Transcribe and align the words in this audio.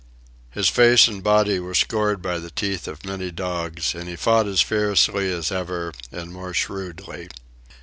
His 0.49 0.67
face 0.67 1.07
and 1.07 1.21
body 1.23 1.59
were 1.59 1.75
scored 1.75 2.23
by 2.23 2.39
the 2.39 2.49
teeth 2.49 2.87
of 2.87 3.05
many 3.05 3.29
dogs, 3.29 3.93
and 3.93 4.09
he 4.09 4.15
fought 4.15 4.47
as 4.47 4.59
fiercely 4.61 5.31
as 5.31 5.51
ever 5.51 5.93
and 6.11 6.33
more 6.33 6.55
shrewdly. 6.55 7.29